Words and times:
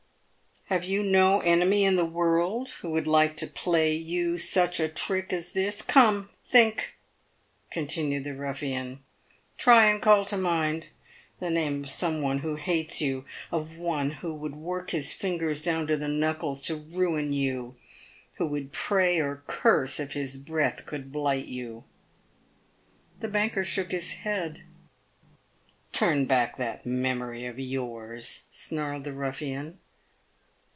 "Have 0.71 0.85
you 0.85 1.03
no 1.03 1.41
enemy 1.41 1.83
in 1.83 1.97
the 1.97 2.05
world 2.05 2.69
who 2.79 2.91
would 2.91 3.05
like 3.05 3.35
to 3.37 3.45
play 3.47 3.93
you 3.93 4.37
such 4.37 4.79
a 4.79 4.87
trick 4.87 5.33
as 5.33 5.51
this? 5.51 5.81
Come, 5.81 6.29
think!" 6.49 6.95
continued 7.71 8.23
the 8.23 8.33
ruffian. 8.33 9.03
"Try 9.57 9.87
and 9.87 10.01
call 10.01 10.23
to 10.23 10.37
mind 10.37 10.85
the 11.41 11.49
name 11.49 11.83
of 11.83 11.89
some 11.89 12.21
one 12.21 12.37
who 12.37 12.55
hates 12.55 13.01
you; 13.01 13.25
of 13.51 13.75
one 13.77 14.11
w 14.11 14.15
r 14.15 14.21
ho 14.21 14.33
would 14.33 14.55
work 14.55 14.91
his 14.91 15.11
fingers 15.11 15.61
down 15.61 15.87
to 15.87 15.97
the 15.97 16.07
knuckles 16.07 16.61
to 16.67 16.75
ruin 16.77 17.33
you; 17.33 17.75
who 18.35 18.45
would 18.47 18.71
pray 18.71 19.19
or 19.19 19.43
curse 19.47 19.99
if 19.99 20.13
his 20.13 20.37
breath 20.37 20.85
could 20.85 21.11
blight 21.11 21.47
you." 21.47 21.83
The 23.19 23.27
banker 23.27 23.65
shook 23.65 23.91
his 23.91 24.11
head." 24.23 24.61
Turn 25.91 26.23
back 26.23 26.55
that 26.55 26.85
memory 26.85 27.45
of 27.45 27.59
yours," 27.59 28.43
snarled 28.49 29.03
the 29.03 29.11
ruffian. 29.11 29.77